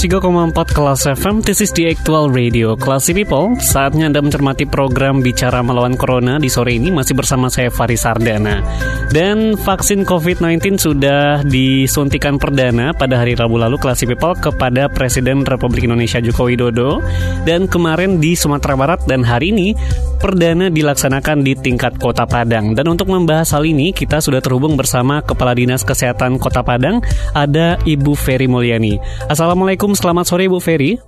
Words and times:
Empat 0.00 0.72
kelas 0.72 1.04
FM, 1.12 1.44
this 1.44 1.60
is 1.60 1.76
the 1.76 1.92
actual 1.92 2.32
radio. 2.32 2.72
Classy 2.72 3.12
people, 3.12 3.52
saatnya 3.60 4.08
Anda 4.08 4.24
mencermati 4.24 4.64
program 4.64 5.20
Bicara 5.20 5.60
Melawan 5.60 5.92
Corona 5.92 6.40
di 6.40 6.48
sore 6.48 6.80
ini 6.80 6.88
masih 6.88 7.12
bersama 7.12 7.52
saya 7.52 7.68
Faris 7.68 8.08
Sardana. 8.08 8.64
Dan 9.12 9.60
vaksin 9.60 10.08
COVID-19 10.08 10.80
sudah 10.80 11.44
disuntikan 11.44 12.40
perdana 12.40 12.96
pada 12.96 13.20
hari 13.20 13.36
Rabu 13.36 13.60
lalu 13.60 13.76
Classy 13.76 14.08
people 14.08 14.32
kepada 14.40 14.88
Presiden 14.88 15.44
Republik 15.44 15.84
Indonesia 15.84 16.16
Joko 16.16 16.48
Widodo. 16.48 17.04
Dan 17.44 17.68
kemarin 17.68 18.24
di 18.24 18.32
Sumatera 18.32 18.80
Barat 18.80 19.04
dan 19.04 19.20
hari 19.20 19.52
ini 19.52 19.76
perdana 20.16 20.72
dilaksanakan 20.72 21.44
di 21.44 21.52
tingkat 21.56 22.00
Kota 22.00 22.24
Padang. 22.24 22.76
Dan 22.76 22.88
untuk 22.92 23.08
membahas 23.08 23.52
hal 23.56 23.64
ini, 23.64 23.90
kita 23.92 24.20
sudah 24.20 24.44
terhubung 24.44 24.76
bersama 24.76 25.24
Kepala 25.24 25.56
Dinas 25.56 25.84
Kesehatan 25.84 26.36
Kota 26.36 26.64
Padang, 26.64 27.04
ada 27.32 27.76
Ibu 27.84 28.12
Ferry 28.16 28.48
Mulyani. 28.48 29.00
Assalamualaikum, 29.26 29.89
selamat 29.94 30.24
sore 30.26 30.50
Bu 30.50 30.58
Ferry. 30.58 30.98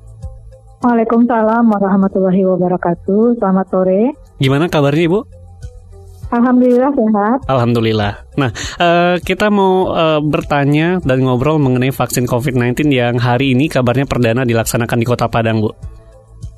Waalaikumsalam 0.82 1.70
warahmatullahi 1.70 2.42
wabarakatuh. 2.42 3.38
Selamat 3.38 3.66
sore. 3.70 4.18
Gimana 4.42 4.66
kabarnya 4.66 5.06
Ibu? 5.06 5.20
Alhamdulillah 6.32 6.90
sehat. 6.96 7.38
Alhamdulillah. 7.44 8.12
Nah, 8.40 8.50
uh, 8.80 9.20
kita 9.20 9.52
mau 9.52 9.92
uh, 9.92 10.18
bertanya 10.24 10.96
dan 11.04 11.28
ngobrol 11.28 11.60
mengenai 11.60 11.92
vaksin 11.92 12.24
COVID-19 12.24 12.88
yang 12.88 13.20
hari 13.20 13.52
ini 13.52 13.68
kabarnya 13.68 14.08
perdana 14.08 14.48
dilaksanakan 14.48 14.96
di 14.96 15.06
Kota 15.06 15.28
Padang, 15.28 15.60
Bu. 15.60 15.70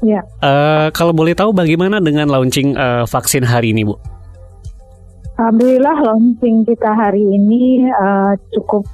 Ya. 0.07 0.23
Uh, 0.39 0.95
kalau 0.95 1.11
boleh 1.11 1.35
tahu 1.35 1.51
bagaimana 1.51 1.99
dengan 1.99 2.31
launching 2.31 2.79
uh, 2.79 3.03
vaksin 3.03 3.43
hari 3.43 3.75
ini, 3.75 3.83
Bu? 3.83 3.99
Alhamdulillah 5.35 5.99
launching 6.07 6.63
kita 6.63 6.95
hari 6.95 7.27
ini 7.27 7.91
uh, 7.91 8.39
cukup 8.55 8.87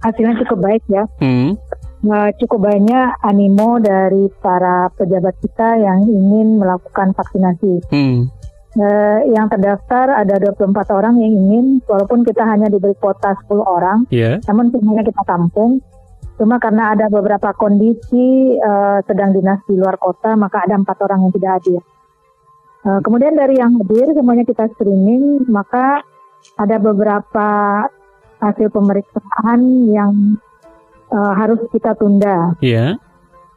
hasilnya 0.00 0.40
cukup 0.48 0.58
baik 0.64 0.82
ya. 0.88 1.04
Hmm. 1.20 1.60
Uh, 2.02 2.34
cukup 2.34 2.66
banyak 2.66 3.14
animo 3.22 3.78
dari 3.78 4.26
para 4.42 4.90
pejabat 4.98 5.38
kita 5.38 5.78
yang 5.78 6.02
ingin 6.02 6.58
melakukan 6.58 7.14
vaksinasi. 7.14 7.78
Hmm. 7.94 8.26
Uh, 8.74 9.22
yang 9.30 9.46
terdaftar 9.46 10.10
ada 10.10 10.34
24 10.42 10.98
orang 10.98 11.22
yang 11.22 11.30
ingin, 11.30 11.66
walaupun 11.86 12.26
kita 12.26 12.42
hanya 12.42 12.66
diberi 12.66 12.98
kuota 12.98 13.38
10 13.46 13.54
orang, 13.62 13.98
yeah. 14.10 14.42
namun 14.50 14.74
semuanya 14.74 15.06
kita 15.06 15.22
tampung. 15.22 15.78
Cuma 16.42 16.58
karena 16.58 16.90
ada 16.90 17.06
beberapa 17.06 17.54
kondisi 17.54 18.58
uh, 18.58 18.98
sedang 19.06 19.30
dinas 19.30 19.62
di 19.70 19.78
luar 19.78 19.94
kota, 19.94 20.34
maka 20.34 20.66
ada 20.66 20.74
empat 20.74 20.98
orang 21.06 21.30
yang 21.30 21.32
tidak 21.38 21.52
hadir. 21.62 21.82
Uh, 22.82 22.98
kemudian 22.98 23.38
dari 23.38 23.62
yang 23.62 23.78
hadir 23.78 24.10
semuanya 24.10 24.42
kita 24.42 24.66
screening, 24.74 25.46
maka 25.46 26.02
ada 26.58 26.82
beberapa 26.82 27.50
hasil 28.42 28.74
pemeriksaan 28.74 29.86
yang 29.86 30.34
uh, 31.12 31.32
harus 31.36 31.60
kita 31.70 31.92
tunda. 32.00 32.56
Iya. 32.64 32.96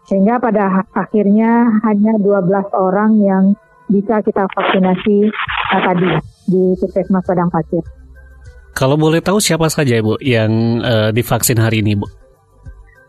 Sehingga 0.05 0.37
pada 0.37 0.85
akhirnya 0.93 1.81
hanya 1.87 2.13
12 2.21 2.51
orang 2.77 3.11
yang 3.23 3.43
bisa 3.89 4.21
kita 4.21 4.45
vaksinasi 4.53 5.31
uh, 5.73 5.81
tadi 5.81 6.11
di 6.45 6.63
Puskesmas 6.77 7.25
Padang 7.25 7.49
Pasir. 7.49 7.81
Kalau 8.75 8.99
boleh 8.99 9.23
tahu 9.23 9.39
siapa 9.39 9.71
saja 9.71 10.03
Bu 10.03 10.19
yang 10.19 10.83
uh, 10.83 11.09
divaksin 11.15 11.57
hari 11.57 11.79
ini 11.79 11.95
Bu? 11.95 12.05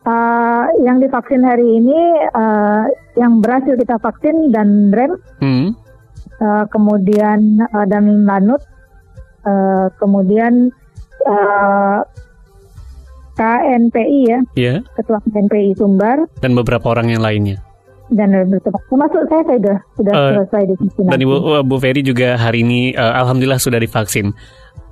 Uh, 0.06 0.70
yang 0.86 1.02
divaksin 1.02 1.42
hari 1.42 1.66
ini 1.66 1.98
uh, 2.30 2.86
yang 3.18 3.42
berhasil 3.42 3.74
kita 3.74 3.98
vaksin 3.98 4.54
dan 4.54 4.94
rem, 4.94 5.18
hmm. 5.42 5.74
uh, 6.38 6.64
kemudian 6.70 7.58
uh, 7.74 7.82
dan 7.90 8.22
lanut, 8.22 8.62
uh, 9.42 9.90
kemudian 9.98 10.70
uh, 11.26 12.06
KNPI 13.36 14.20
ya, 14.26 14.40
yeah. 14.56 14.78
ketua 14.96 15.20
KNPI 15.28 15.76
Sumbar 15.76 16.24
dan 16.40 16.56
beberapa 16.56 16.88
orang 16.90 17.12
yang 17.12 17.20
lainnya. 17.20 17.60
Dan 18.06 18.30
termasuk 18.62 19.26
saya 19.26 19.42
saya 19.44 19.58
sudah 19.58 19.78
sudah 19.98 20.12
uh, 20.14 20.30
selesai 20.38 20.62
divaksinasi. 20.72 21.10
Dan 21.10 21.20
Ibu 21.26 21.34
Bu 21.66 21.76
Ferry 21.82 22.00
juga 22.06 22.38
hari 22.38 22.62
ini 22.62 22.94
uh, 22.94 23.14
alhamdulillah 23.22 23.58
sudah 23.58 23.82
divaksin. 23.82 24.30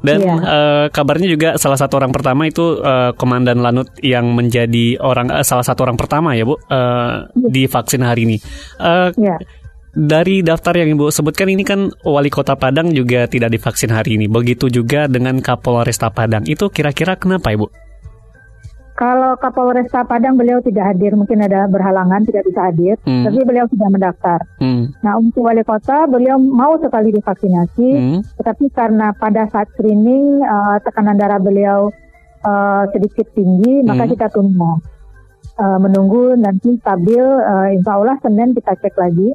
Dan 0.05 0.21
yeah. 0.21 0.37
uh, 0.37 0.87
kabarnya 0.93 1.33
juga 1.33 1.49
salah 1.57 1.81
satu 1.81 1.97
orang 1.97 2.13
pertama 2.13 2.45
itu 2.45 2.77
uh, 2.77 3.17
Komandan 3.17 3.65
Lanut 3.65 3.89
yang 4.05 4.37
menjadi 4.37 5.01
orang 5.01 5.33
uh, 5.33 5.41
salah 5.41 5.65
satu 5.65 5.89
orang 5.89 5.97
pertama 5.97 6.37
ya 6.37 6.45
Bu 6.45 6.61
uh, 6.61 6.61
yeah. 6.69 7.25
di 7.33 7.65
vaksin 7.65 8.05
hari 8.05 8.29
ini. 8.29 8.37
Uh, 8.77 9.09
yeah. 9.17 9.41
Dari 9.95 10.43
daftar 10.43 10.75
yang 10.83 10.99
Ibu 10.99 11.15
sebutkan 11.15 11.47
ini 11.47 11.63
kan 11.63 11.87
Wali 12.03 12.27
Kota 12.27 12.59
Padang 12.59 12.91
juga 12.91 13.31
tidak 13.31 13.55
divaksin 13.55 13.95
hari 13.95 14.19
ini. 14.19 14.27
Begitu 14.27 14.67
juga 14.67 15.07
dengan 15.07 15.39
Kapolresta 15.39 16.11
Padang. 16.11 16.43
Itu 16.51 16.67
kira-kira 16.67 17.15
kenapa 17.15 17.55
Ibu? 17.55 17.84
Kalau 18.95 19.35
Kapolresta 19.43 20.07
Padang 20.07 20.39
beliau 20.39 20.63
tidak 20.63 20.95
hadir, 20.95 21.19
mungkin 21.19 21.43
ada 21.43 21.67
berhalangan 21.67 22.23
tidak 22.31 22.47
bisa 22.47 22.71
hadir, 22.71 22.95
hmm. 23.03 23.27
tapi 23.27 23.43
beliau 23.43 23.67
sudah 23.67 23.89
mendaftar. 23.91 24.39
Hmm. 24.63 24.95
Nah 25.03 25.19
untuk 25.19 25.51
wali 25.51 25.67
kota 25.67 26.07
beliau 26.07 26.39
mau 26.39 26.79
sekali 26.79 27.11
divaksinasi, 27.11 27.89
hmm. 27.91 28.19
tetapi 28.39 28.71
karena 28.71 29.11
pada 29.19 29.51
saat 29.51 29.67
screening 29.75 30.47
uh, 30.47 30.79
tekanan 30.87 31.19
darah 31.19 31.43
beliau 31.43 31.91
uh, 32.47 32.87
sedikit 32.95 33.27
tinggi, 33.35 33.83
hmm. 33.83 33.91
maka 33.91 34.07
kita 34.07 34.31
tunggu 34.31 34.79
uh, 35.59 35.79
menunggu 35.83 36.39
nanti 36.39 36.79
stabil. 36.79 37.19
Uh, 37.23 37.75
insya 37.75 37.99
Allah 37.99 38.15
Senin 38.23 38.55
kita 38.55 38.79
cek 38.79 38.95
lagi. 38.95 39.35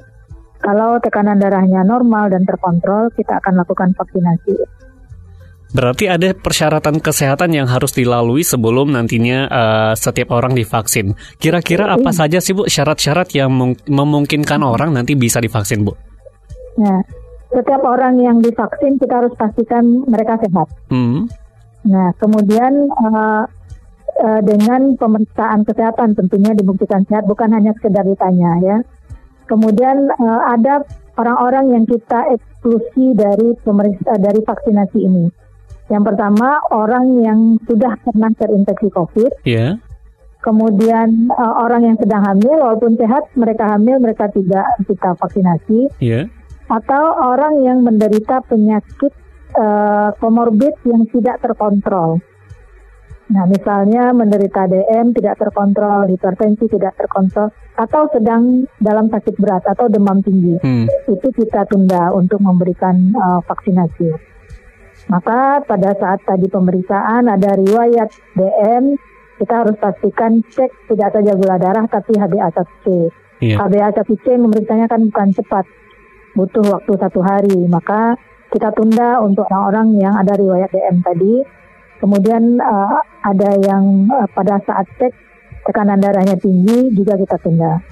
Kalau 0.60 1.00
tekanan 1.00 1.40
darahnya 1.40 1.84
normal 1.84 2.28
dan 2.32 2.44
terkontrol, 2.44 3.08
kita 3.16 3.40
akan 3.40 3.60
lakukan 3.64 3.96
vaksinasi. 3.96 4.56
Berarti 5.70 6.10
ada 6.10 6.34
persyaratan 6.34 6.98
kesehatan 6.98 7.54
yang 7.54 7.70
harus 7.70 7.94
dilalui 7.94 8.42
sebelum 8.42 8.90
nantinya 8.90 9.46
uh, 9.46 9.92
setiap 9.94 10.34
orang 10.34 10.58
divaksin. 10.58 11.14
Kira-kira 11.38 11.94
apa 11.94 12.10
saja 12.10 12.42
sih 12.42 12.58
Bu 12.58 12.66
syarat-syarat 12.66 13.30
yang 13.38 13.54
memungkinkan 13.86 14.60
orang 14.66 14.90
nanti 14.90 15.14
bisa 15.14 15.38
divaksin 15.38 15.86
Bu? 15.86 15.94
Nah, 16.82 16.98
setiap 17.54 17.86
orang 17.86 18.18
yang 18.18 18.42
divaksin 18.42 18.98
kita 18.98 19.22
harus 19.22 19.34
pastikan 19.38 20.06
mereka 20.10 20.42
sehat. 20.42 20.68
Hmm. 20.90 21.30
Nah, 21.86 22.10
kemudian 22.18 22.90
uh, 22.90 23.46
uh, 24.26 24.40
dengan 24.42 24.98
pemeriksaan 24.98 25.62
kesehatan 25.62 26.18
tentunya 26.18 26.50
dibuktikan 26.50 27.06
sehat 27.06 27.30
bukan 27.30 27.46
hanya 27.54 27.70
sekedar 27.78 28.02
ditanya 28.02 28.58
ya. 28.58 28.78
Kemudian 29.46 30.10
uh, 30.18 30.42
ada 30.50 30.82
orang-orang 31.14 31.78
yang 31.78 31.84
kita 31.86 32.26
eksklusi 32.38 33.14
dari 33.14 33.54
pemeriksa 33.62 34.18
dari 34.18 34.42
vaksinasi 34.42 34.98
ini. 34.98 35.39
Yang 35.90 36.14
pertama 36.14 36.62
orang 36.70 37.18
yang 37.18 37.58
sudah 37.66 37.98
pernah 37.98 38.30
terinfeksi 38.38 38.88
COVID. 38.94 39.42
Yeah. 39.42 39.82
Kemudian 40.40 41.28
uh, 41.28 41.54
orang 41.66 41.84
yang 41.84 41.96
sedang 42.00 42.24
hamil, 42.24 42.56
walaupun 42.56 42.96
sehat, 42.96 43.28
mereka 43.36 43.76
hamil, 43.76 44.00
mereka 44.00 44.30
tidak 44.32 44.64
kita 44.86 45.18
vaksinasi. 45.18 45.90
Yeah. 46.00 46.30
Atau 46.70 47.02
orang 47.18 47.60
yang 47.66 47.82
menderita 47.82 48.40
penyakit 48.46 49.12
uh, 49.58 50.14
komorbid 50.22 50.78
yang 50.86 51.04
tidak 51.10 51.42
terkontrol. 51.42 52.22
Nah, 53.30 53.46
misalnya 53.46 54.10
menderita 54.10 54.66
DM 54.66 55.14
tidak 55.14 55.38
terkontrol, 55.38 56.06
hipertensi 56.10 56.66
tidak 56.66 56.98
terkontrol, 56.98 57.50
atau 57.78 58.10
sedang 58.10 58.66
dalam 58.82 59.06
sakit 59.06 59.38
berat 59.38 59.62
atau 59.70 59.86
demam 59.86 60.18
tinggi, 60.18 60.58
hmm. 60.58 60.86
itu 61.06 61.28
kita 61.30 61.62
tunda 61.70 62.10
untuk 62.10 62.42
memberikan 62.42 63.14
uh, 63.14 63.38
vaksinasi. 63.46 64.29
Maka 65.10 65.66
pada 65.66 65.90
saat 65.98 66.22
tadi 66.22 66.46
pemeriksaan 66.46 67.26
ada 67.26 67.58
riwayat 67.58 68.14
DM, 68.38 68.94
kita 69.42 69.66
harus 69.66 69.74
pastikan 69.82 70.38
cek 70.46 70.70
tidak 70.86 71.10
saja 71.10 71.32
gula 71.34 71.58
darah 71.58 71.82
tapi 71.90 72.14
HbA1c. 72.14 72.84
Yeah. 73.42 73.58
HbA1c 73.58 74.38
memeriksanya 74.38 74.86
kan 74.86 75.10
bukan 75.10 75.34
cepat, 75.34 75.66
butuh 76.38 76.62
waktu 76.78 76.92
satu 76.94 77.20
hari. 77.26 77.58
Maka 77.66 78.14
kita 78.54 78.70
tunda 78.70 79.18
untuk 79.18 79.50
orang-orang 79.50 79.98
yang 79.98 80.14
ada 80.14 80.38
riwayat 80.38 80.70
DM 80.70 81.02
tadi. 81.02 81.34
Kemudian 81.98 82.62
uh, 82.62 83.02
ada 83.26 83.50
yang 83.60 84.06
uh, 84.14 84.30
pada 84.30 84.62
saat 84.62 84.86
cek 84.94 85.12
tekanan 85.66 85.98
darahnya 85.98 86.38
tinggi 86.38 86.94
juga 86.94 87.18
kita 87.18 87.34
tunda. 87.42 87.82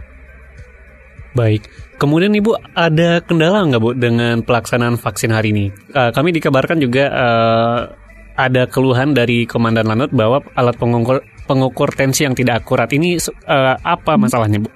Baik. 1.37 1.69
Kemudian 1.99 2.31
Ibu 2.31 2.55
ada 2.79 3.19
kendala 3.21 3.67
nggak 3.67 3.83
Bu 3.83 3.91
dengan 3.93 4.41
pelaksanaan 4.47 4.97
vaksin 4.97 5.35
hari 5.35 5.51
ini? 5.51 5.67
Uh, 5.93 6.15
kami 6.15 6.31
dikabarkan 6.31 6.79
juga 6.79 7.11
uh, 7.11 7.81
ada 8.39 8.71
keluhan 8.71 9.13
dari 9.13 9.45
Komandan 9.51 9.91
Lanut 9.91 10.15
bahwa 10.15 10.39
alat 10.55 10.79
pengukur 10.79 11.27
pengukur 11.45 11.91
tensi 11.91 12.23
yang 12.23 12.39
tidak 12.39 12.63
akurat. 12.63 12.87
Ini 12.95 13.19
uh, 13.51 13.75
apa 13.83 14.15
masalahnya, 14.15 14.63
Bu? 14.63 14.71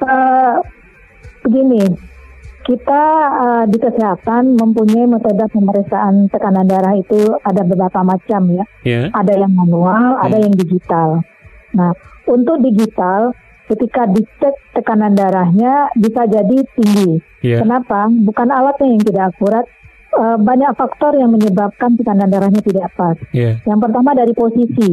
Uh, 0.00 0.56
begini, 1.44 1.84
kita 2.64 3.02
uh, 3.28 3.64
di 3.68 3.76
kesehatan 3.76 4.56
mempunyai 4.56 5.04
metode 5.04 5.44
pemeriksaan 5.52 6.32
tekanan 6.32 6.64
darah 6.64 6.96
itu 6.96 7.36
ada 7.44 7.60
beberapa 7.60 8.00
macam 8.00 8.40
ya. 8.56 8.64
Yeah. 8.88 9.06
Ada 9.12 9.44
yang 9.44 9.52
manual, 9.52 10.16
yeah. 10.16 10.24
ada 10.24 10.36
yang 10.40 10.54
digital. 10.56 11.20
Nah, 11.76 11.92
untuk 12.24 12.56
digital 12.64 13.36
ketika 13.64 14.04
dicek 14.12 14.54
tekanan 14.76 15.16
darahnya 15.16 15.88
bisa 15.96 16.28
jadi 16.28 16.58
tinggi. 16.76 17.20
Yeah. 17.40 17.64
Kenapa? 17.64 18.08
Bukan 18.12 18.48
alatnya 18.52 18.88
yang 18.92 19.02
tidak 19.02 19.24
akurat, 19.32 19.64
uh, 20.12 20.36
banyak 20.36 20.70
faktor 20.76 21.16
yang 21.16 21.32
menyebabkan 21.32 21.96
tekanan 21.96 22.28
darahnya 22.28 22.60
tidak 22.60 22.92
pas. 22.92 23.16
Yeah. 23.32 23.60
Yang 23.64 23.78
pertama 23.88 24.10
dari 24.12 24.32
posisi. 24.36 24.90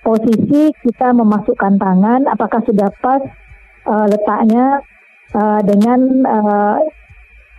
Posisi 0.00 0.72
kita 0.80 1.12
memasukkan 1.12 1.76
tangan, 1.76 2.24
apakah 2.30 2.64
sudah 2.64 2.88
pas 3.04 3.20
uh, 3.84 4.06
letaknya 4.08 4.80
uh, 5.36 5.60
dengan 5.60 6.00
uh, 6.24 6.80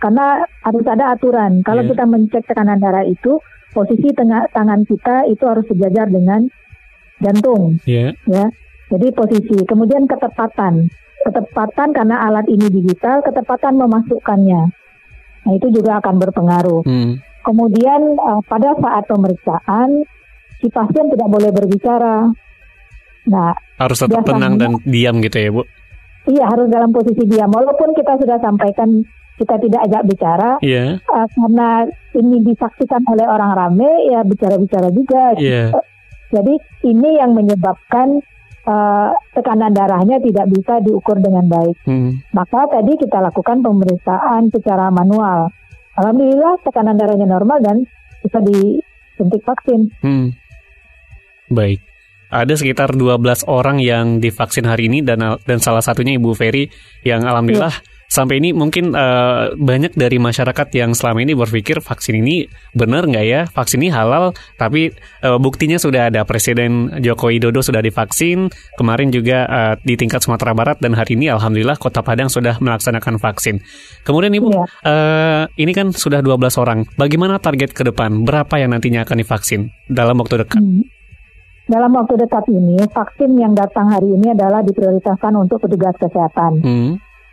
karena 0.02 0.42
harus 0.66 0.84
ada 0.90 1.14
aturan. 1.14 1.62
Kalau 1.62 1.86
yeah. 1.86 1.90
kita 1.94 2.04
mencek 2.08 2.42
tekanan 2.50 2.82
darah 2.82 3.06
itu, 3.06 3.38
posisi 3.70 4.10
tengah 4.10 4.50
tangan 4.50 4.82
kita 4.82 5.30
itu 5.30 5.44
harus 5.46 5.62
sejajar 5.70 6.10
dengan 6.10 6.50
jantung. 7.22 7.78
Yeah. 7.86 8.18
Ya. 8.26 8.50
Jadi 8.92 9.08
posisi, 9.16 9.56
kemudian 9.64 10.04
ketepatan. 10.04 10.92
Ketepatan 11.24 11.88
karena 11.96 12.28
alat 12.28 12.44
ini 12.52 12.68
digital, 12.68 13.24
ketepatan 13.24 13.80
memasukkannya. 13.80 14.62
Nah, 15.42 15.52
itu 15.56 15.72
juga 15.72 15.98
akan 16.04 16.14
berpengaruh. 16.20 16.84
Hmm. 16.84 17.16
Kemudian 17.42 18.20
uh, 18.20 18.44
pada 18.44 18.76
saat 18.78 19.08
pemeriksaan 19.08 20.06
si 20.60 20.68
pasien 20.70 21.10
tidak 21.10 21.28
boleh 21.32 21.50
berbicara. 21.50 22.30
Nah, 23.26 23.54
harus 23.80 23.98
tetap 23.98 24.22
tenang 24.28 24.60
dan 24.60 24.78
diam 24.86 25.18
gitu 25.24 25.36
ya, 25.40 25.50
Bu. 25.50 25.62
Iya 26.22 26.44
harus 26.46 26.70
dalam 26.70 26.94
posisi 26.94 27.26
diam. 27.26 27.50
Walaupun 27.50 27.98
kita 27.98 28.14
sudah 28.14 28.38
sampaikan 28.38 29.02
kita 29.40 29.58
tidak 29.58 29.80
ajak 29.90 30.02
bicara, 30.06 30.50
yeah. 30.62 31.00
Iya. 31.02 31.10
uh, 31.10 31.26
karena 31.34 31.68
ini 32.14 32.36
disaksikan 32.46 33.02
oleh 33.10 33.26
orang 33.26 33.58
rame, 33.58 33.90
ya 34.06 34.22
bicara-bicara 34.22 34.94
juga. 34.94 35.34
Yeah. 35.40 35.74
Jadi 36.30 36.54
ini 36.86 37.18
yang 37.18 37.34
menyebabkan 37.34 38.22
uh, 38.66 39.10
tekanan 39.34 39.72
darahnya 39.72 40.18
tidak 40.22 40.46
bisa 40.50 40.78
diukur 40.82 41.18
dengan 41.18 41.46
baik. 41.46 41.76
Hmm. 41.86 42.22
Maka 42.34 42.68
tadi 42.70 42.98
kita 42.98 43.18
lakukan 43.22 43.62
pemeriksaan 43.62 44.50
secara 44.50 44.90
manual. 44.92 45.50
Alhamdulillah 45.98 46.60
tekanan 46.64 46.96
darahnya 46.96 47.28
normal 47.28 47.60
dan 47.60 47.76
bisa 48.24 48.38
disuntik 48.40 49.42
vaksin. 49.44 49.92
Hmm. 50.00 50.32
Baik 51.52 51.92
ada 52.32 52.56
sekitar 52.56 52.96
12 52.96 53.44
orang 53.44 53.76
yang 53.76 54.16
divaksin 54.16 54.64
hari 54.64 54.88
ini 54.88 55.04
dan 55.04 55.20
dan 55.44 55.58
salah 55.60 55.84
satunya 55.84 56.16
Ibu 56.16 56.32
Ferry 56.32 56.72
yang 57.04 57.28
alhamdulillah 57.28 57.76
ya. 57.76 57.91
Sampai 58.12 58.44
ini 58.44 58.52
mungkin 58.52 58.92
uh, 58.92 59.56
banyak 59.56 59.96
dari 59.96 60.20
masyarakat 60.20 60.68
yang 60.76 60.92
selama 60.92 61.24
ini 61.24 61.32
berpikir 61.32 61.80
vaksin 61.80 62.20
ini 62.20 62.44
benar 62.76 63.08
nggak 63.08 63.24
ya 63.24 63.48
vaksin 63.48 63.80
ini 63.80 63.88
halal 63.88 64.36
tapi 64.60 64.92
uh, 65.24 65.40
buktinya 65.40 65.80
sudah 65.80 66.12
ada 66.12 66.28
Presiden 66.28 66.92
Joko 67.00 67.32
Widodo 67.32 67.64
sudah 67.64 67.80
divaksin 67.80 68.52
kemarin 68.76 69.08
juga 69.08 69.48
uh, 69.48 69.74
di 69.80 69.96
tingkat 69.96 70.20
Sumatera 70.20 70.52
Barat 70.52 70.76
dan 70.84 70.92
hari 70.92 71.16
ini 71.16 71.32
alhamdulillah 71.32 71.80
Kota 71.80 72.04
Padang 72.04 72.28
sudah 72.28 72.60
melaksanakan 72.60 73.16
vaksin 73.16 73.64
kemudian 74.04 74.36
Ibu 74.36 74.48
ya. 74.52 74.64
uh, 74.84 75.42
ini 75.56 75.72
kan 75.72 75.96
sudah 75.96 76.20
12 76.20 76.36
orang 76.60 76.84
bagaimana 77.00 77.40
target 77.40 77.72
ke 77.72 77.80
depan 77.80 78.28
berapa 78.28 78.60
yang 78.60 78.76
nantinya 78.76 79.08
akan 79.08 79.24
divaksin 79.24 79.72
dalam 79.88 80.20
waktu 80.20 80.44
dekat 80.44 80.60
hmm. 80.60 81.00
Dalam 81.62 81.94
waktu 81.94 82.18
dekat 82.18 82.50
ini, 82.50 82.74
vaksin 82.90 83.38
yang 83.38 83.54
datang 83.54 83.86
hari 83.86 84.10
ini 84.10 84.34
adalah 84.34 84.66
diprioritaskan 84.66 85.32
untuk 85.38 85.62
petugas 85.62 85.94
kesehatan. 85.94 86.58
Hmm. 86.58 86.90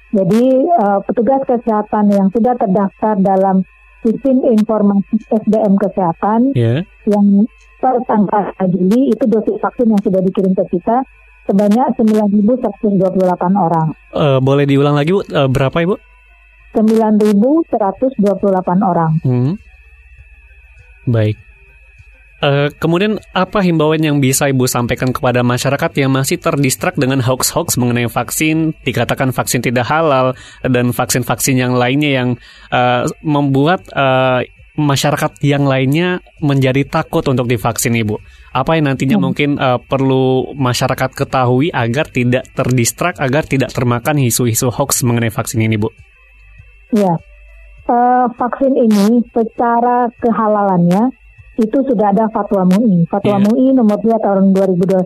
Jadi 0.10 0.46
uh, 0.66 1.00
petugas 1.06 1.42
kesehatan 1.46 2.10
yang 2.10 2.28
sudah 2.34 2.58
terdaftar 2.58 3.14
dalam 3.22 3.62
sistem 4.02 4.42
informasi 4.48 5.22
SDM 5.30 5.76
kesehatan 5.78 6.56
yeah. 6.56 6.82
yang 7.06 7.46
per 7.80 7.96
tanggal 8.08 8.52
Juli 8.72 9.12
itu 9.14 9.24
dosis 9.28 9.60
vaksin 9.60 9.92
yang 9.92 10.02
sudah 10.02 10.20
dikirim 10.24 10.52
ke 10.56 10.64
kita 10.72 11.04
sebanyak 11.48 11.88
9.128 11.98 13.10
orang. 13.58 13.88
Uh, 14.14 14.38
boleh 14.42 14.66
diulang 14.70 14.94
lagi 14.94 15.14
Bu, 15.14 15.22
uh, 15.26 15.50
berapa 15.50 15.74
Ibu? 15.74 15.96
9.128 16.78 18.22
orang. 18.86 19.12
Hmm. 19.26 19.58
Baik. 21.10 21.49
Uh, 22.40 22.72
kemudian 22.80 23.20
apa 23.36 23.60
himbauan 23.60 24.00
yang 24.00 24.24
bisa 24.24 24.48
Ibu 24.48 24.64
sampaikan 24.64 25.12
kepada 25.12 25.44
masyarakat 25.44 25.92
yang 26.00 26.16
masih 26.16 26.40
terdistrak 26.40 26.96
dengan 26.96 27.20
hoax-hoax 27.20 27.76
mengenai 27.76 28.08
vaksin, 28.08 28.72
dikatakan 28.88 29.36
vaksin 29.36 29.60
tidak 29.60 29.84
halal 29.92 30.32
dan 30.64 30.96
vaksin-vaksin 30.96 31.60
yang 31.60 31.76
lainnya 31.76 32.24
yang 32.24 32.30
uh, 32.72 33.04
membuat 33.28 33.84
uh, 33.92 34.40
masyarakat 34.80 35.36
yang 35.44 35.68
lainnya 35.68 36.24
menjadi 36.40 36.88
takut 36.88 37.28
untuk 37.28 37.52
divaksin 37.52 38.00
Ibu. 38.00 38.16
Apa 38.56 38.80
yang 38.80 38.88
nantinya 38.88 39.20
hmm. 39.20 39.24
mungkin 39.28 39.50
uh, 39.60 39.76
perlu 39.84 40.56
masyarakat 40.56 41.12
ketahui 41.12 41.76
agar 41.76 42.08
tidak 42.08 42.48
terdistrak, 42.56 43.20
agar 43.20 43.44
tidak 43.44 43.76
termakan 43.76 44.24
isu-isu 44.24 44.72
hoax 44.72 45.04
mengenai 45.04 45.30
vaksin 45.30 45.60
ini, 45.60 45.76
Bu? 45.76 45.92
Ya, 46.96 47.20
uh, 47.92 48.26
vaksin 48.40 48.74
ini 48.80 49.28
secara 49.36 50.08
kehalalannya 50.24 51.19
itu 51.60 51.78
sudah 51.84 52.16
ada 52.16 52.32
fatwa 52.32 52.64
MUI. 52.64 53.04
Fatwa 53.12 53.36
yeah. 53.36 53.44
MUI 53.44 53.66
nomor 53.76 54.00
2 54.00 54.16
tahun 54.24 54.56
2021 54.56 55.04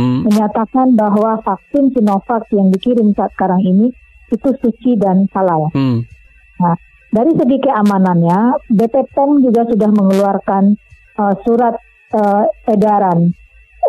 hmm. 0.00 0.20
menyatakan 0.24 0.96
bahwa 0.96 1.36
vaksin 1.44 1.92
Sinovac 1.92 2.48
yang 2.56 2.72
dikirim 2.72 3.12
saat 3.12 3.36
sekarang 3.36 3.60
ini 3.60 3.86
itu 4.32 4.48
suci 4.56 4.96
dan 4.96 5.28
halal. 5.36 5.68
Hmm. 5.76 6.08
Nah, 6.56 6.76
dari 7.12 7.36
segi 7.36 7.60
keamanannya, 7.60 8.72
BPOM 8.72 9.44
juga 9.44 9.68
sudah 9.68 9.90
mengeluarkan 9.92 10.80
uh, 11.20 11.34
surat 11.44 11.76
uh, 12.16 12.48
edaran 12.64 13.36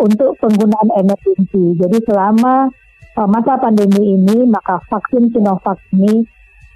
untuk 0.03 0.35
penggunaan 0.43 0.91
emergensi. 0.99 1.79
Jadi 1.79 2.03
selama 2.03 2.67
uh, 3.15 3.27
masa 3.31 3.55
pandemi 3.63 4.19
ini, 4.19 4.43
maka 4.43 4.83
vaksin 4.91 5.31
Sinovac 5.31 5.79
ini 5.95 6.27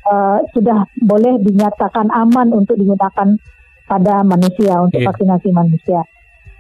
uh, 0.08 0.40
sudah 0.56 0.88
boleh 1.04 1.36
dinyatakan 1.44 2.08
aman 2.16 2.56
untuk 2.56 2.80
digunakan 2.80 3.36
pada 3.88 4.22
manusia 4.22 4.84
untuk 4.84 5.00
yeah. 5.00 5.08
vaksinasi 5.10 5.50
manusia. 5.56 6.04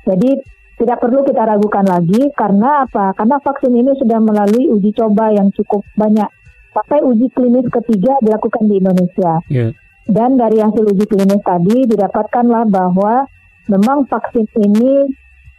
Jadi 0.07 0.39
tidak 0.77 1.03
perlu 1.03 1.25
kita 1.27 1.43
ragukan 1.43 1.83
lagi 1.83 2.31
karena 2.37 2.87
apa? 2.87 3.11
Karena 3.17 3.37
vaksin 3.43 3.73
ini 3.75 3.91
sudah 3.99 4.23
melalui 4.23 4.71
uji 4.71 4.95
coba 4.95 5.35
yang 5.35 5.51
cukup 5.51 5.83
banyak. 5.99 6.29
Sampai 6.71 7.01
uji 7.03 7.27
klinis 7.33 7.67
ketiga 7.67 8.15
dilakukan 8.23 8.63
di 8.69 8.79
Indonesia. 8.79 9.41
Yeah. 9.51 9.73
Dan 10.07 10.39
dari 10.39 10.63
hasil 10.63 10.87
uji 10.87 11.05
klinis 11.09 11.43
tadi 11.43 11.83
didapatkanlah 11.89 12.69
bahwa 12.71 13.27
memang 13.67 14.07
vaksin 14.07 14.47
ini 14.55 15.09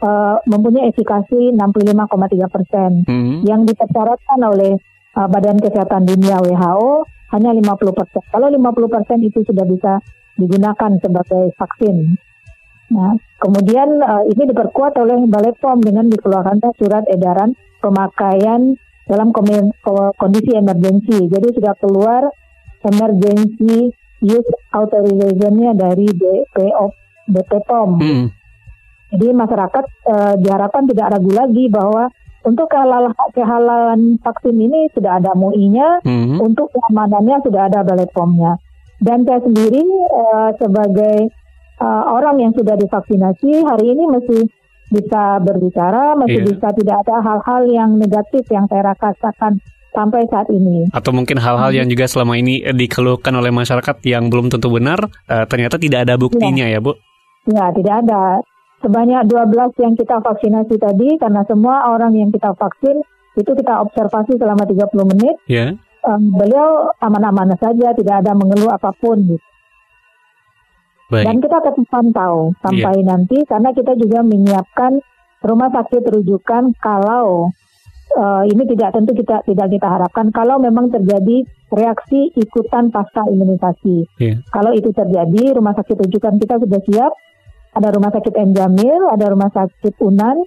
uh, 0.00 0.40
mempunyai 0.48 0.88
efikasi 0.88 1.52
65,3 1.52 2.54
persen. 2.54 2.90
Mm. 3.04 3.44
Yang 3.44 3.60
dipersyaratkan 3.74 4.40
oleh 4.40 4.72
uh, 5.18 5.28
Badan 5.28 5.58
Kesehatan 5.60 6.08
Dunia 6.08 6.40
WHO 6.40 7.04
hanya 7.36 7.50
50 7.52 7.98
persen. 7.98 8.22
Kalau 8.32 8.48
50 8.48 8.94
persen 8.94 9.18
itu 9.20 9.44
sudah 9.44 9.66
bisa 9.68 9.92
digunakan 10.38 10.92
sebagai 11.02 11.52
vaksin. 11.58 12.14
Nah, 12.88 13.20
kemudian 13.42 14.00
uh, 14.00 14.24
ini 14.24 14.48
diperkuat 14.48 14.96
oleh 14.96 15.28
Balai 15.28 15.52
POM 15.60 15.84
dengan 15.84 16.08
dikeluarkan 16.08 16.62
surat 16.80 17.04
edaran 17.12 17.52
pemakaian 17.84 18.78
dalam 19.04 19.28
kondisi 20.16 20.56
emergensi. 20.56 21.28
Jadi 21.28 21.48
sudah 21.52 21.76
keluar 21.76 22.32
emergency 22.88 23.92
use 24.24 24.50
authorization-nya 24.72 25.76
dari 25.76 26.08
BPO 26.08 26.86
BPOM. 27.28 27.90
Hmm. 28.00 28.26
Jadi 29.08 29.28
masyarakat 29.32 29.84
uh, 30.08 30.34
diharapkan 30.40 30.84
tidak 30.88 31.16
ragu 31.16 31.32
lagi 31.32 31.64
bahwa 31.72 32.12
untuk 32.44 32.68
kehalalan, 32.72 33.12
kehalalan 33.32 34.00
vaksin 34.20 34.56
ini 34.56 34.88
sudah 34.92 35.20
ada 35.20 35.36
MUI-nya, 35.36 36.04
hmm. 36.04 36.40
untuk 36.40 36.72
keamanannya 36.72 37.44
sudah 37.44 37.68
ada 37.68 37.84
Balai 37.84 38.08
POM-nya. 38.08 38.56
Dan 38.98 39.22
saya 39.22 39.38
sendiri 39.42 39.82
uh, 40.10 40.50
sebagai 40.58 41.30
uh, 41.78 42.04
orang 42.10 42.42
yang 42.42 42.52
sudah 42.54 42.74
divaksinasi 42.74 43.62
hari 43.62 43.94
ini 43.94 44.04
masih 44.10 44.40
bisa 44.88 45.38
berbicara, 45.44 46.16
masih 46.18 46.42
yeah. 46.42 46.48
bisa 46.48 46.68
tidak 46.74 46.96
ada 47.06 47.16
hal-hal 47.20 47.62
yang 47.68 47.90
negatif 48.00 48.42
yang 48.50 48.64
saya 48.66 48.90
rasakan 48.90 49.60
sampai 49.92 50.26
saat 50.26 50.48
ini. 50.50 50.88
Atau 50.90 51.14
mungkin 51.14 51.38
hal-hal 51.38 51.70
hmm. 51.70 51.78
yang 51.78 51.86
juga 51.86 52.04
selama 52.10 52.34
ini 52.40 52.64
dikeluhkan 52.74 53.34
oleh 53.36 53.52
masyarakat 53.52 53.96
yang 54.08 54.32
belum 54.32 54.50
tentu 54.50 54.68
benar, 54.72 54.98
uh, 55.30 55.44
ternyata 55.46 55.78
tidak 55.78 56.08
ada 56.08 56.14
buktinya 56.18 56.66
ya, 56.66 56.80
ya 56.80 56.84
Bu? 56.84 56.92
Ya, 57.48 57.70
tidak 57.72 57.94
ada. 58.04 58.42
Sebanyak 58.78 59.26
12 59.26 59.74
yang 59.82 59.94
kita 59.98 60.22
vaksinasi 60.22 60.74
tadi, 60.78 61.18
karena 61.18 61.42
semua 61.50 61.90
orang 61.90 62.14
yang 62.14 62.30
kita 62.30 62.54
vaksin, 62.54 63.02
itu 63.34 63.50
kita 63.54 63.74
observasi 63.82 64.38
selama 64.38 64.66
30 64.66 65.10
menit. 65.14 65.36
Yeah 65.50 65.78
um, 66.08 66.32
beliau 66.32 66.88
aman-aman 67.04 67.52
saja, 67.60 67.92
tidak 67.92 68.24
ada 68.24 68.32
mengeluh 68.32 68.72
apa 68.72 68.90
pun. 68.96 69.20
Gitu. 69.36 69.44
Baik. 71.08 71.24
Dan 71.24 71.36
kita 71.40 71.56
akan 71.64 71.76
pantau 71.88 72.34
sampai 72.60 73.00
nanti 73.00 73.40
karena 73.48 73.72
kita 73.72 73.96
juga 73.96 74.20
menyiapkan 74.20 75.00
rumah 75.40 75.72
sakit 75.72 76.04
rujukan 76.04 76.76
kalau 76.84 77.48
uh, 78.12 78.44
ini 78.44 78.68
tidak 78.68 78.92
tentu 78.92 79.16
kita 79.16 79.40
tidak 79.48 79.72
kita 79.72 79.88
harapkan 79.88 80.28
kalau 80.28 80.60
memang 80.60 80.92
terjadi 80.92 81.48
reaksi 81.72 82.28
ikutan 82.36 82.92
pasca 82.92 83.24
imunisasi. 83.24 84.04
Iya. 84.20 84.44
Kalau 84.52 84.76
itu 84.76 84.92
terjadi, 84.92 85.56
rumah 85.56 85.72
sakit 85.76 85.96
rujukan 85.96 86.36
kita 86.40 86.60
sudah 86.60 86.80
siap. 86.84 87.12
Ada 87.72 87.88
rumah 87.92 88.10
sakit 88.12 88.34
M 88.36 88.50
Jamil, 88.56 89.02
ada 89.12 89.26
rumah 89.28 89.52
sakit 89.52 90.00
Unan, 90.04 90.40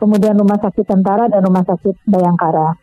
kemudian 0.00 0.36
rumah 0.36 0.60
sakit 0.60 0.84
Tentara 0.84 1.28
dan 1.28 1.44
rumah 1.44 1.64
sakit 1.64 2.08
Bayangkara. 2.08 2.76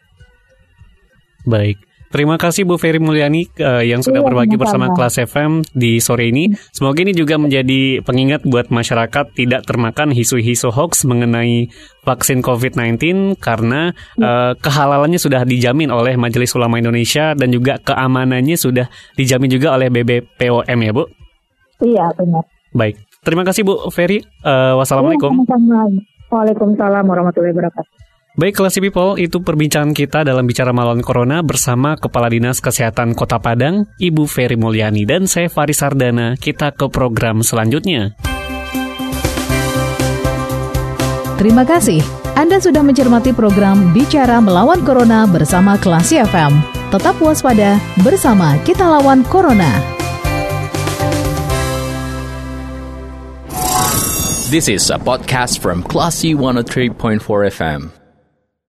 Baik. 1.45 1.90
Terima 2.11 2.35
kasih 2.35 2.67
Bu 2.67 2.75
Ferry 2.75 2.99
Mulyani 2.99 3.47
uh, 3.63 3.79
yang 3.79 4.03
sudah 4.03 4.19
Iya, 4.19 4.27
berbagi 4.27 4.59
bersama 4.59 4.91
kelas 4.91 5.15
FM 5.31 5.63
di 5.71 6.03
sore 6.03 6.27
ini. 6.27 6.51
Semoga 6.75 6.99
ini 6.99 7.15
juga 7.15 7.39
menjadi 7.39 8.03
pengingat 8.03 8.43
buat 8.43 8.67
masyarakat 8.67 9.31
tidak 9.31 9.63
termakan 9.63 10.11
isu-isu 10.11 10.75
hoax 10.75 11.07
mengenai 11.07 11.71
vaksin 12.03 12.43
COVID-19 12.43 13.39
karena 13.39 13.95
uh, 14.19 14.51
kehalalannya 14.59 15.17
sudah 15.23 15.47
dijamin 15.47 15.87
oleh 15.87 16.19
Majelis 16.19 16.51
Ulama 16.51 16.83
Indonesia 16.83 17.31
dan 17.31 17.47
juga 17.47 17.79
keamanannya 17.79 18.59
sudah 18.59 18.91
dijamin 19.15 19.47
juga 19.47 19.79
oleh 19.79 19.87
BBPOM 19.87 20.79
ya 20.83 20.91
Bu. 20.91 21.07
Iya, 21.79 22.11
benar. 22.19 22.43
Baik. 22.75 22.99
Terima 23.23 23.47
kasih 23.47 23.63
Bu 23.63 23.87
Ferry. 23.87 24.19
Uh, 24.43 24.75
wassalamualaikum. 24.75 25.31
Iya. 25.47 26.11
Waalaikumsalam 26.31 27.03
warahmatullahi 27.07 27.51
wabarakatuh. 27.55 28.10
Baik, 28.31 28.63
Classy 28.63 28.79
People, 28.79 29.19
itu 29.19 29.43
perbincangan 29.43 29.91
kita 29.91 30.23
dalam 30.23 30.47
Bicara 30.47 30.71
Melawan 30.71 31.03
Corona 31.03 31.43
bersama 31.43 31.99
Kepala 31.99 32.31
Dinas 32.31 32.63
Kesehatan 32.63 33.11
Kota 33.11 33.43
Padang, 33.43 33.91
Ibu 33.99 34.23
Ferry 34.23 34.55
Mulyani, 34.55 35.03
dan 35.03 35.27
saya 35.27 35.51
Faris 35.51 35.83
Sardana. 35.83 36.39
Kita 36.39 36.71
ke 36.71 36.87
program 36.87 37.43
selanjutnya. 37.43 38.15
Terima 41.35 41.67
kasih. 41.67 41.99
Anda 42.39 42.63
sudah 42.63 42.79
mencermati 42.79 43.35
program 43.35 43.91
Bicara 43.91 44.39
Melawan 44.39 44.79
Corona 44.87 45.27
bersama 45.27 45.75
Klasi 45.75 46.23
FM. 46.23 46.55
Tetap 46.87 47.19
waspada, 47.19 47.83
bersama 47.99 48.55
kita 48.63 48.87
lawan 48.87 49.27
Corona. 49.27 49.75
This 54.47 54.71
is 54.71 54.87
a 54.87 54.95
podcast 54.95 55.59
from 55.59 55.83
Classy 55.83 56.31
103.4 56.31 57.19
FM. 57.51 58.00